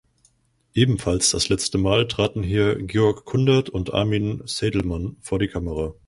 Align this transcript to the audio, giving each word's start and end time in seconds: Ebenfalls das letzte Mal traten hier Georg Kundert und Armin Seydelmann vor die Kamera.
Ebenfalls 0.73 1.29
das 1.29 1.49
letzte 1.49 1.77
Mal 1.77 2.07
traten 2.07 2.41
hier 2.41 2.73
Georg 2.81 3.23
Kundert 3.23 3.69
und 3.69 3.93
Armin 3.93 4.41
Seydelmann 4.47 5.17
vor 5.21 5.37
die 5.37 5.47
Kamera. 5.47 5.93